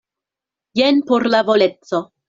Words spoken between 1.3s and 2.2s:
voleco.